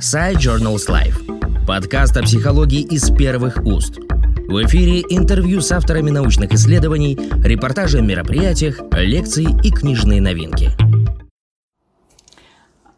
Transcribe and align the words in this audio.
Side 0.00 0.36
Journals 0.36 0.88
Life. 0.90 1.64
Подкаст 1.66 2.18
о 2.18 2.22
психологии 2.22 2.82
из 2.82 3.10
первых 3.10 3.64
уст. 3.64 3.96
В 3.96 4.62
эфире 4.66 5.00
интервью 5.08 5.62
с 5.62 5.72
авторами 5.72 6.10
научных 6.10 6.52
исследований, 6.52 7.16
репортажи 7.42 7.98
о 7.98 8.02
мероприятиях, 8.02 8.80
лекции 8.92 9.46
и 9.64 9.70
книжные 9.70 10.20
новинки. 10.20 10.70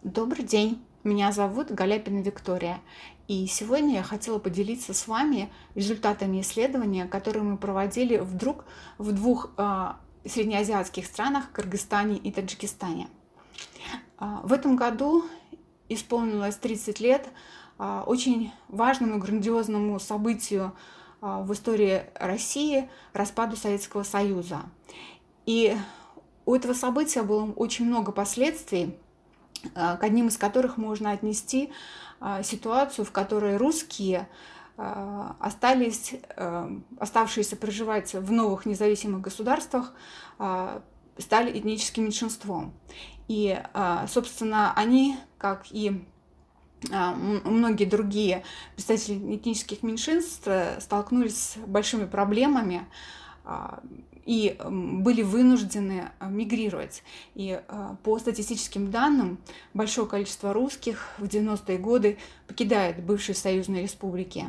Добрый 0.03 0.45
день, 0.45 0.83
меня 1.05 1.31
зовут 1.31 1.71
Галяпина 1.71 2.21
Виктория, 2.21 2.81
и 3.29 3.47
сегодня 3.47 3.95
я 3.95 4.03
хотела 4.03 4.41
поделиться 4.41 4.93
с 4.93 5.07
вами 5.07 5.53
результатами 5.77 6.41
исследования, 6.41 7.07
которые 7.07 7.45
мы 7.45 7.59
проводили 7.59 8.17
вдруг 8.17 8.65
в 8.99 9.13
двух 9.13 9.51
э, 9.57 9.93
среднеазиатских 10.25 11.07
странах, 11.07 11.53
Кыргызстане 11.53 12.17
и 12.17 12.33
Таджикистане. 12.33 13.07
Э, 14.19 14.39
в 14.43 14.53
этом 14.53 14.75
году 14.75 15.25
исполнилось 15.89 16.57
30 16.57 17.01
лет 17.01 17.27
э, 17.79 18.03
очень 18.07 18.53
важному 18.69 19.19
грандиозному 19.19 19.99
событию 19.99 20.73
э, 21.21 21.43
в 21.43 21.53
истории 21.53 22.05
России 22.15 22.89
распаду 23.13 23.57
Советского 23.57 24.03
Союза. 24.03 24.63
И 25.47 25.77
у 26.45 26.55
этого 26.55 26.73
события 26.75 27.23
было 27.23 27.51
очень 27.53 27.87
много 27.87 28.13
последствий, 28.13 28.97
Э, 29.75 29.97
к 29.97 30.05
одним 30.05 30.29
из 30.29 30.37
которых 30.37 30.77
можно 30.77 31.11
отнести 31.11 31.73
ситуацию, 32.43 33.05
в 33.05 33.13
которой 33.13 33.57
русские 33.57 34.29
остались, 34.77 36.15
оставшиеся 36.99 37.55
проживать 37.55 38.13
в 38.13 38.33
новых 38.33 38.67
независимых 38.67 39.21
государствах, 39.21 39.93
стали 41.17 41.57
этническим 41.57 42.03
меньшинством. 42.05 42.75
И, 43.29 43.57
собственно, 44.09 44.73
они, 44.75 45.17
как 45.39 45.67
и 45.71 46.05
многие 46.91 47.85
другие 47.85 48.45
представители 48.77 49.37
этнических 49.37 49.83
меньшинств, 49.83 50.49
столкнулись 50.79 51.37
с 51.37 51.57
большими 51.67 52.05
проблемами, 52.05 52.87
и 54.29 54.59
были 54.69 55.23
вынуждены 55.23 56.11
а, 56.19 56.29
мигрировать. 56.29 57.03
И 57.35 57.59
а, 57.67 57.97
по 58.03 58.19
статистическим 58.19 58.91
данным, 58.91 59.39
большое 59.73 60.07
количество 60.07 60.53
русских 60.53 61.15
в 61.17 61.25
90-е 61.25 61.79
годы 61.79 62.19
покидает 62.47 63.03
бывшие 63.03 63.35
союзные 63.35 63.85
республики. 63.85 64.45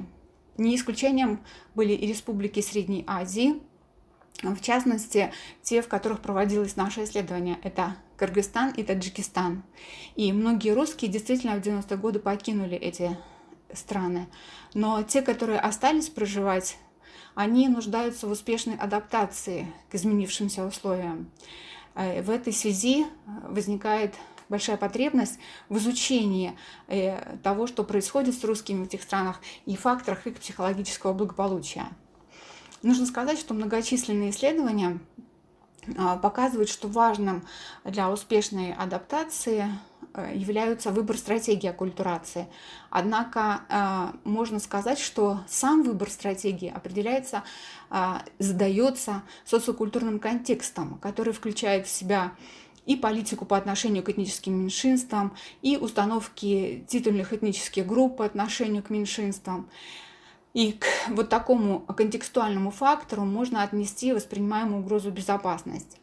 Не 0.57 0.75
исключением 0.75 1.39
были 1.75 1.93
и 1.93 2.07
республики 2.07 2.59
Средней 2.59 3.05
Азии, 3.07 3.61
в 4.43 4.59
частности, 4.59 5.31
те, 5.63 5.81
в 5.81 5.87
которых 5.87 6.19
проводилось 6.19 6.75
наше 6.75 7.05
исследование, 7.05 7.57
это 7.63 7.95
Кыргызстан 8.19 8.71
и 8.71 8.83
Таджикистан. 8.83 9.63
И 10.15 10.31
многие 10.33 10.71
русские 10.71 11.09
действительно 11.09 11.55
в 11.55 11.61
90-е 11.61 11.97
годы 11.97 12.19
покинули 12.19 12.77
эти 12.77 13.17
страны. 13.73 14.27
Но 14.73 15.01
те, 15.03 15.21
которые 15.21 15.59
остались 15.59 16.09
проживать 16.09 16.77
они 17.35 17.69
нуждаются 17.69 18.27
в 18.27 18.31
успешной 18.31 18.75
адаптации 18.75 19.71
к 19.89 19.95
изменившимся 19.95 20.65
условиям. 20.65 21.31
Э, 21.95 22.21
в 22.21 22.29
этой 22.29 22.51
связи 22.51 23.03
э, 23.03 23.07
возникает 23.47 24.13
большая 24.49 24.75
потребность 24.75 25.39
в 25.69 25.77
изучении 25.77 26.57
э, 26.87 27.37
того, 27.41 27.65
что 27.65 27.85
происходит 27.85 28.35
с 28.35 28.43
русскими 28.43 28.83
в 28.83 28.87
этих 28.87 29.03
странах 29.03 29.39
и 29.65 29.77
факторах 29.77 30.27
их 30.27 30.35
психологического 30.35 31.13
благополучия. 31.13 31.85
Нужно 32.81 33.05
сказать, 33.05 33.39
что 33.39 33.53
многочисленные 33.53 34.31
исследования 34.31 34.99
показывают, 36.21 36.69
что 36.69 36.87
важным 36.87 37.43
для 37.83 38.09
успешной 38.09 38.73
адаптации 38.73 39.65
Э, 40.13 40.31
являются 40.35 40.91
выбор 40.91 41.17
стратегии 41.17 41.67
оккультурации. 41.67 42.47
Однако 42.89 43.61
э, 43.69 44.17
можно 44.23 44.59
сказать, 44.59 44.97
что 44.97 45.41
сам 45.47 45.83
выбор 45.83 46.09
стратегии 46.09 46.69
определяется, 46.69 47.43
задается 48.37 49.23
социокультурным 49.45 50.19
контекстом, 50.19 50.99
который 51.01 51.33
включает 51.33 51.87
в 51.87 51.89
себя 51.89 52.33
и 52.85 52.95
политику 52.95 53.45
по 53.45 53.57
отношению 53.57 54.03
к 54.03 54.09
этническим 54.09 54.53
меньшинствам, 54.53 55.35
и 55.61 55.77
установки 55.77 56.85
титульных 56.87 57.33
этнических 57.33 57.85
групп 57.85 58.17
по 58.17 58.25
отношению 58.25 58.83
к 58.83 58.89
меньшинствам. 58.89 59.69
И 60.53 60.73
к 60.73 60.85
вот 61.09 61.29
такому 61.29 61.81
контекстуальному 61.81 62.71
фактору 62.71 63.23
можно 63.23 63.61
отнести 63.61 64.13
воспринимаемую 64.13 64.81
угрозу 64.81 65.11
безопасности. 65.11 65.98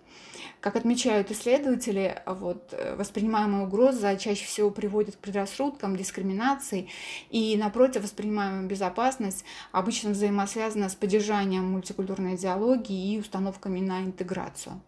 Как 0.66 0.74
отмечают 0.74 1.30
исследователи, 1.30 2.20
вот, 2.26 2.70
э, 2.72 2.96
воспринимаемая 2.96 3.66
угроза 3.66 4.16
чаще 4.16 4.44
всего 4.46 4.70
приводит 4.70 5.14
к 5.14 5.20
предрассудкам, 5.20 5.94
дискриминации, 5.94 6.88
и, 7.30 7.56
напротив, 7.56 8.02
воспринимаемая 8.02 8.66
безопасность 8.66 9.44
обычно 9.70 10.10
взаимосвязана 10.10 10.88
с 10.88 10.96
поддержанием 10.96 11.70
мультикультурной 11.70 12.34
идеологии 12.34 13.14
и 13.14 13.20
установками 13.20 13.78
на 13.78 14.00
интеграцию. 14.00 14.80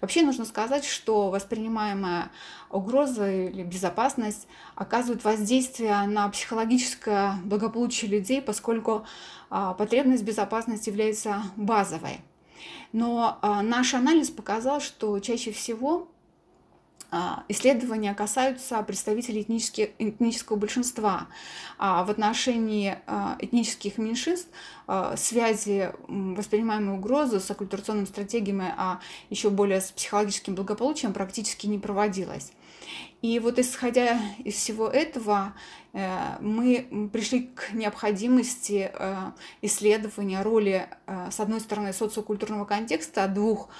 Вообще 0.00 0.22
нужно 0.22 0.44
сказать, 0.44 0.84
что 0.84 1.30
воспринимаемая 1.30 2.30
угроза 2.70 3.28
или 3.28 3.64
безопасность 3.64 4.46
оказывает 4.76 5.24
воздействие 5.24 6.00
на 6.06 6.28
психологическое 6.28 7.40
благополучие 7.42 8.08
людей, 8.08 8.40
поскольку 8.40 9.04
а, 9.50 9.74
потребность 9.74 10.22
безопасности 10.22 10.90
является 10.90 11.42
базовой. 11.56 12.20
Но 12.92 13.38
а, 13.42 13.62
наш 13.62 13.94
анализ 13.94 14.30
показал, 14.30 14.80
что 14.80 15.18
чаще 15.18 15.52
всего 15.52 16.08
а, 17.10 17.44
исследования 17.48 18.14
касаются 18.14 18.82
представителей 18.82 19.42
этнического 19.42 20.56
большинства. 20.56 21.28
А 21.78 22.04
в 22.04 22.10
отношении 22.10 22.98
а, 23.06 23.36
этнических 23.40 23.98
меньшинств 23.98 24.48
связи 25.16 25.92
воспринимаемой 26.08 26.96
угрозы 26.96 27.40
с 27.40 27.50
оккультурационными 27.50 28.04
стратегиями, 28.04 28.74
а 28.76 29.00
еще 29.30 29.48
более 29.48 29.80
с 29.80 29.90
психологическим 29.92 30.54
благополучием 30.54 31.12
практически 31.12 31.66
не 31.66 31.78
проводилось. 31.78 32.52
И 33.24 33.38
вот 33.38 33.58
исходя 33.58 34.20
из 34.44 34.52
всего 34.56 34.86
этого, 34.86 35.54
э, 35.94 36.36
мы 36.40 37.08
пришли 37.10 37.46
к 37.54 37.72
необходимости 37.72 38.90
э, 38.92 39.16
исследования 39.62 40.42
роли, 40.42 40.86
э, 41.06 41.30
с 41.30 41.40
одной 41.40 41.60
стороны, 41.60 41.94
социокультурного 41.94 42.66
контекста 42.66 43.26
двух 43.26 43.70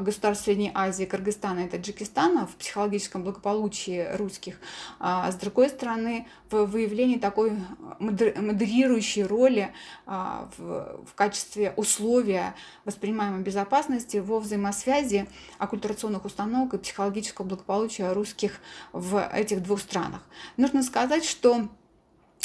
государств 0.00 0.46
Средней 0.46 0.72
Азии, 0.74 1.04
Кыргызстана 1.04 1.66
и 1.66 1.68
Таджикистана 1.68 2.46
в 2.46 2.56
психологическом 2.56 3.22
благополучии 3.22 4.08
русских, 4.16 4.58
а 4.98 5.30
с 5.30 5.34
другой 5.34 5.68
стороны, 5.68 6.26
в 6.50 6.64
выявлении 6.64 7.18
такой 7.18 7.52
модерирующей 7.98 9.24
роли 9.24 9.72
в, 10.06 10.48
в 10.56 11.14
качестве 11.14 11.74
условия 11.76 12.54
воспринимаемой 12.84 13.42
безопасности 13.42 14.16
во 14.16 14.40
взаимосвязи 14.40 15.28
оккультурационных 15.58 16.24
установок 16.24 16.74
и 16.74 16.78
психологического 16.78 17.44
благополучия 17.44 18.12
русских 18.12 18.45
в 18.92 19.28
этих 19.32 19.62
двух 19.62 19.80
странах. 19.80 20.22
Нужно 20.56 20.82
сказать, 20.82 21.24
что 21.24 21.68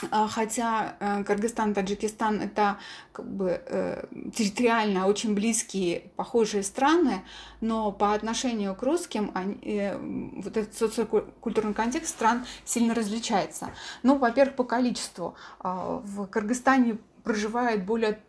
а, 0.09 0.28
Хотя 0.28 0.95
э, 1.00 1.23
Кыргызстан, 1.23 1.73
Таджикистан 1.73 2.41
это 2.41 2.78
как 3.12 3.28
бы 3.31 3.62
э, 3.66 4.03
территориально 4.35 5.06
очень 5.06 5.35
близкие, 5.35 6.11
похожие 6.16 6.63
страны, 6.63 7.23
но 7.59 7.91
по 7.91 8.13
отношению 8.13 8.73
к 8.73 8.81
русским 8.81 9.31
они, 9.35 9.59
э, 9.61 9.97
вот 9.97 10.57
этот 10.57 10.73
социокультурный 10.73 11.73
контекст 11.73 12.09
стран 12.09 12.45
сильно 12.66 12.95
различается. 12.95 13.69
Ну, 14.01 14.17
во-первых, 14.17 14.56
по 14.56 14.63
количеству. 14.63 15.35
Э, 15.63 16.00
в 16.03 16.25
Кыргызстане 16.25 16.97
проживает 17.23 17.85
более 17.85 18.19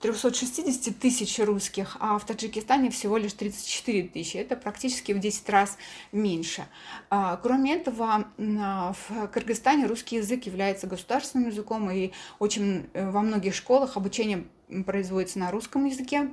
360 0.00 0.98
тысяч 0.98 1.38
русских, 1.38 1.96
а 2.00 2.18
в 2.18 2.24
Таджикистане 2.24 2.90
всего 2.90 3.16
лишь 3.16 3.34
34 3.34 4.08
тысячи. 4.08 4.36
Это 4.38 4.56
практически 4.56 5.12
в 5.12 5.18
10 5.18 5.48
раз 5.50 5.76
меньше. 6.12 6.66
А, 7.10 7.36
кроме 7.36 7.74
этого, 7.74 8.26
а, 8.38 8.92
в 8.92 9.28
Кыргызстане 9.28 9.86
русский 9.86 10.16
язык 10.16 10.46
является 10.46 10.86
государственным 10.86 11.50
языком, 11.50 11.90
и 11.90 12.12
очень 12.38 12.88
э, 12.94 13.10
во 13.10 13.20
многих 13.20 13.54
школах 13.54 13.96
обучение 13.96 14.46
производится 14.86 15.38
на 15.38 15.50
русском 15.50 15.84
языке. 15.84 16.32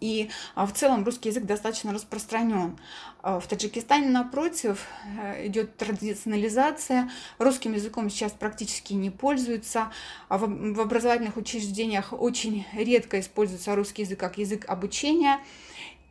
И 0.00 0.30
а, 0.54 0.66
в 0.66 0.72
целом 0.72 1.04
русский 1.04 1.28
язык 1.28 1.44
достаточно 1.44 1.92
распространен. 1.92 2.78
А, 3.22 3.40
в 3.40 3.46
Таджикистане, 3.46 4.08
напротив, 4.08 4.86
э, 5.04 5.46
идет 5.46 5.76
традиционализация. 5.76 7.10
Русским 7.38 7.72
языком 7.72 8.10
сейчас 8.10 8.32
практически 8.32 8.92
не 8.92 9.10
пользуются. 9.10 9.92
А 10.28 10.38
в 10.38 10.44
образовательных 10.80 11.36
учреждениях 11.36 12.12
очень 12.12 12.66
редко 12.72 13.20
используется 13.20 13.74
русский 13.74 14.02
язык 14.02 14.18
как 14.18 14.38
язык 14.38 14.64
обучения. 14.68 15.40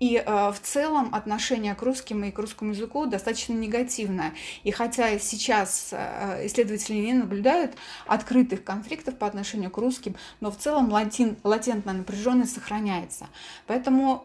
И 0.02 0.16
э, 0.16 0.52
в 0.52 0.60
целом 0.60 1.14
отношение 1.14 1.76
к 1.76 1.84
русским 1.84 2.24
и 2.24 2.32
к 2.32 2.40
русскому 2.40 2.72
языку 2.72 3.06
достаточно 3.06 3.54
негативное. 3.54 4.34
И 4.64 4.72
хотя 4.72 5.20
сейчас 5.20 5.90
э, 5.92 6.48
исследователи 6.48 6.96
не 6.98 7.14
наблюдают 7.14 7.76
открытых 8.08 8.64
конфликтов 8.64 9.16
по 9.20 9.28
отношению 9.28 9.70
к 9.70 9.78
русским, 9.78 10.16
но 10.40 10.50
в 10.50 10.58
целом 10.58 10.92
латин, 10.92 11.38
латентная 11.44 11.94
напряженность 11.94 12.56
сохраняется. 12.56 13.28
Поэтому, 13.68 14.24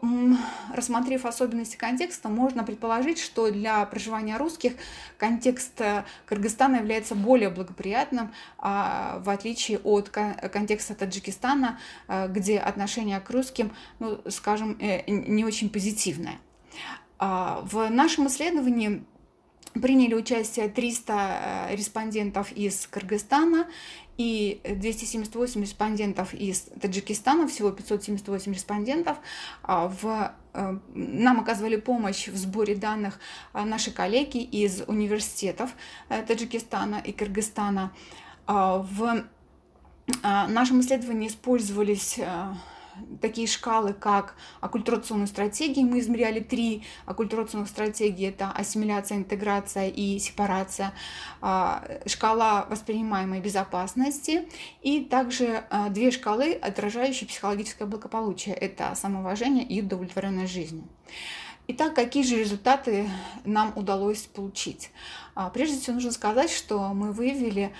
рассмотрев 0.73 1.25
особенности 1.25 1.75
контекста, 1.75 2.27
можно 2.27 2.63
предположить, 2.63 3.19
что 3.19 3.51
для 3.51 3.85
проживания 3.85 4.37
русских 4.37 4.73
контекст 5.19 5.79
э, 5.79 6.05
Кыргызстана 6.25 6.77
является 6.77 7.13
более 7.13 7.51
благоприятным, 7.51 8.33
а, 8.57 9.19
в 9.19 9.29
отличие 9.29 9.77
от 9.77 10.09
контекста 10.09 10.95
Таджикистана, 10.95 11.79
э, 12.07 12.27
где 12.29 12.57
отношение 12.57 13.19
к 13.19 13.29
русским, 13.29 13.71
ну, 13.99 14.19
скажем, 14.29 14.75
не 14.79 15.45
очень 15.45 15.66
очень 15.67 15.69
позитивное. 15.69 16.39
А, 17.19 17.61
в 17.63 17.89
нашем 17.89 18.27
исследовании 18.27 19.03
приняли 19.73 20.15
участие 20.15 20.69
300 20.69 21.69
э, 21.69 21.75
респондентов 21.75 22.51
из 22.51 22.87
Кыргызстана 22.87 23.67
и 24.17 24.59
278 24.63 25.61
респондентов 25.61 26.33
из 26.33 26.61
Таджикистана, 26.81 27.47
всего 27.47 27.71
578 27.71 28.53
респондентов. 28.53 29.17
А, 29.63 29.87
в, 29.87 30.33
э, 30.53 30.79
нам 30.93 31.39
оказывали 31.39 31.75
помощь 31.75 32.27
в 32.27 32.37
сборе 32.37 32.75
данных 32.75 33.19
а, 33.53 33.65
наши 33.65 33.91
коллеги 33.91 34.41
из 34.41 34.81
университетов 34.87 35.71
э, 36.09 36.23
Таджикистана 36.23 37.01
и 37.05 37.11
Кыргызстана. 37.11 37.91
В 38.47 39.25
нашем 40.23 40.79
исследовании 40.79 41.27
использовались 41.27 42.17
такие 43.21 43.47
шкалы, 43.47 43.93
как 43.93 44.35
оккультурационные 44.61 45.27
стратегии. 45.27 45.83
Мы 45.83 45.99
измеряли 45.99 46.39
три 46.39 46.83
оккультурационных 47.05 47.69
стратегии. 47.69 48.29
Это 48.29 48.51
ассимиляция, 48.51 49.17
интеграция 49.17 49.89
и 49.89 50.19
сепарация. 50.19 50.93
А, 51.41 51.83
шкала 52.05 52.65
воспринимаемой 52.69 53.41
безопасности. 53.41 54.47
И 54.81 55.01
также 55.01 55.63
а, 55.69 55.89
две 55.89 56.11
шкалы, 56.11 56.53
отражающие 56.53 57.27
психологическое 57.27 57.85
благополучие. 57.85 58.55
Это 58.55 58.93
самоуважение 58.95 59.65
и 59.65 59.81
удовлетворенность 59.81 60.53
жизнью. 60.53 60.83
Итак, 61.69 61.95
какие 61.95 62.23
же 62.23 62.37
результаты 62.37 63.09
нам 63.43 63.73
удалось 63.75 64.21
получить? 64.21 64.89
А, 65.35 65.49
прежде 65.49 65.77
всего 65.77 65.95
нужно 65.95 66.11
сказать, 66.11 66.49
что 66.49 66.93
мы 66.93 67.11
выявили 67.11 67.73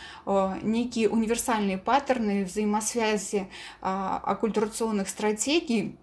некие 0.61 1.07
универсальные 1.07 1.77
паттерны 1.77 2.43
взаимосвязи 2.43 3.47
а, 3.81 4.17
оккультурационных 4.25 5.07
стратегий 5.07 5.95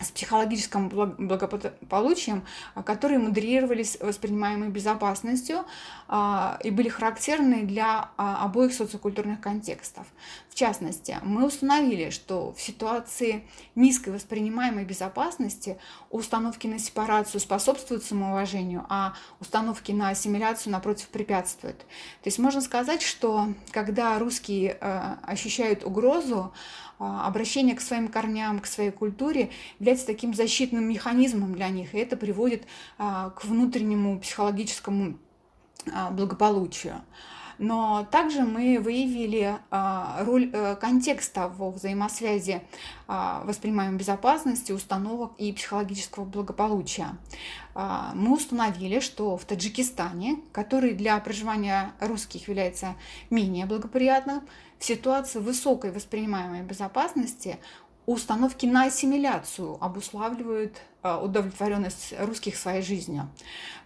с 0.00 0.10
психологическим 0.10 0.88
благополучием, 0.88 2.44
а, 2.74 2.82
которые 2.82 3.18
модерировались 3.18 3.98
воспринимаемой 4.00 4.68
безопасностью 4.68 5.64
а, 6.08 6.58
и 6.64 6.70
были 6.70 6.88
характерны 6.88 7.64
для 7.64 8.10
а, 8.16 8.44
обоих 8.44 8.72
социокультурных 8.72 9.40
контекстов. 9.40 10.06
В 10.48 10.54
частности, 10.54 11.18
мы 11.22 11.46
установили, 11.46 12.10
что 12.10 12.52
в 12.52 12.60
ситуации 12.60 13.44
низкой 13.74 14.10
воспринимаемой 14.10 14.84
безопасности 14.84 15.78
установки 16.10 16.66
на 16.66 16.78
сепарацию 16.78 17.40
способствуют 17.40 18.02
самоуважению, 18.02 18.86
а 18.88 19.14
установки 19.38 19.92
на 19.92 20.08
ассимиляцию, 20.08 20.72
напротив, 20.72 21.08
препятствуют. 21.08 21.78
То 21.78 22.26
есть 22.26 22.38
можно 22.38 22.60
сказать, 22.60 23.02
что 23.02 23.48
когда 23.70 24.18
русские 24.18 24.72
ощущают 25.22 25.84
угрозу, 25.84 26.52
обращение 27.00 27.74
к 27.74 27.80
своим 27.80 28.08
корням, 28.08 28.60
к 28.60 28.66
своей 28.66 28.90
культуре 28.90 29.50
является 29.90 30.06
таким 30.06 30.34
защитным 30.34 30.84
механизмом 30.84 31.54
для 31.54 31.68
них, 31.68 31.94
и 31.94 31.98
это 31.98 32.16
приводит 32.16 32.64
а, 32.98 33.30
к 33.30 33.44
внутреннему 33.44 34.20
психологическому 34.20 35.18
а, 35.92 36.10
благополучию. 36.10 37.00
Но 37.58 38.06
также 38.10 38.40
мы 38.40 38.78
выявили 38.80 39.58
роль 40.20 40.48
э, 40.50 40.76
контекста 40.76 41.48
во 41.48 41.70
взаимосвязи 41.70 42.62
воспринимаемой 43.06 43.98
безопасности, 43.98 44.72
установок 44.72 45.32
и 45.36 45.52
психологического 45.52 46.24
благополучия. 46.24 47.18
Мы 47.74 48.32
установили, 48.32 49.00
что 49.00 49.36
в 49.36 49.44
Таджикистане, 49.44 50.38
который 50.52 50.94
для 50.94 51.18
проживания 51.18 51.92
русских 52.00 52.48
является 52.48 52.94
менее 53.28 53.66
благоприятным, 53.66 54.40
в 54.78 54.84
ситуации 54.86 55.38
высокой 55.38 55.92
воспринимаемой 55.92 56.62
безопасности 56.62 57.58
установки 58.06 58.66
на 58.66 58.84
ассимиляцию 58.84 59.82
обуславливают 59.82 60.76
э, 61.02 61.16
удовлетворенность 61.16 62.14
русских 62.18 62.56
своей 62.56 62.82
жизнью. 62.82 63.28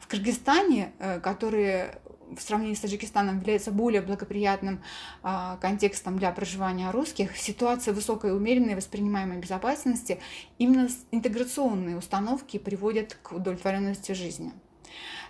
В 0.00 0.06
Кыргызстане, 0.06 0.92
э, 0.98 1.20
который 1.20 1.86
в 2.34 2.40
сравнении 2.40 2.74
с 2.74 2.80
Таджикистаном 2.80 3.40
является 3.40 3.70
более 3.70 4.00
благоприятным 4.00 4.82
э, 5.22 5.56
контекстом 5.60 6.18
для 6.18 6.30
проживания 6.32 6.90
русских, 6.90 7.36
ситуация 7.36 7.92
высокой 7.92 8.34
умеренной 8.34 8.76
воспринимаемой 8.76 9.38
безопасности, 9.38 10.20
именно 10.58 10.88
интеграционные 11.10 11.96
установки 11.96 12.58
приводят 12.58 13.18
к 13.22 13.32
удовлетворенности 13.32 14.12
жизни. 14.12 14.52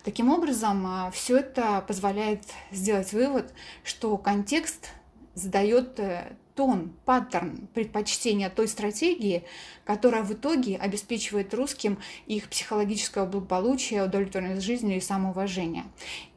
Таким 0.04 0.30
образом, 0.30 1.10
все 1.12 1.38
это 1.38 1.82
позволяет 1.88 2.42
сделать 2.70 3.14
вывод, 3.14 3.54
что 3.82 4.18
контекст 4.18 4.90
задает 5.34 5.98
тон, 6.54 6.92
паттерн 7.04 7.68
предпочтения 7.74 8.48
той 8.48 8.68
стратегии, 8.68 9.44
которая 9.84 10.22
в 10.22 10.32
итоге 10.32 10.76
обеспечивает 10.76 11.52
русским 11.52 11.98
их 12.26 12.48
психологическое 12.48 13.26
благополучие, 13.26 14.04
удовлетворенность 14.04 14.64
жизнью 14.64 14.96
и 14.96 15.00
самоуважение 15.00 15.84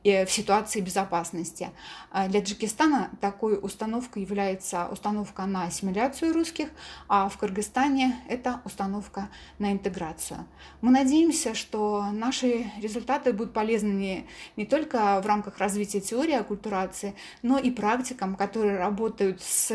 в 0.04 0.28
ситуации 0.28 0.80
безопасности. 0.80 1.70
А 2.12 2.28
для 2.30 2.40
Таджикистана 2.40 3.12
такой 3.20 3.60
установкой 3.62 4.24
является 4.24 4.88
установка 4.88 5.46
на 5.46 5.66
ассимиляцию 5.66 6.34
русских, 6.34 6.70
а 7.10 7.28
в 7.28 7.38
Кыргызстане 7.38 8.16
это 8.30 8.62
установка 8.64 9.30
на 9.60 9.74
интеграцию. 9.74 10.48
Мы 10.82 10.92
надеемся, 10.92 11.54
что 11.54 12.06
наши 12.12 12.72
результаты 12.82 13.34
будут 13.34 13.54
полезны 13.54 14.26
не, 14.56 14.66
только 14.66 15.20
в 15.22 15.26
рамках 15.26 15.58
развития 15.58 16.00
теории 16.00 16.36
оккультурации, 16.36 17.14
но 17.42 17.58
и 17.58 17.70
практикам, 17.70 18.36
которые 18.36 18.78
работают 18.78 19.42
с 19.42 19.74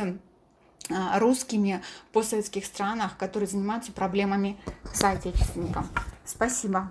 русскими 0.90 1.82
в 2.10 2.12
постсоветских 2.12 2.64
странах, 2.64 3.16
которые 3.16 3.48
занимаются 3.48 3.92
проблемами 3.92 4.56
соотечественников. 4.92 5.86
Спасибо. 6.24 6.90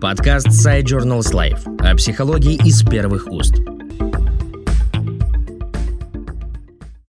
Подкаст 0.00 0.48
Side 0.48 0.84
Journals 0.84 1.32
Life 1.32 1.78
о 1.78 1.94
психологии 1.94 2.54
из 2.66 2.82
первых 2.82 3.26
уст. 3.26 3.54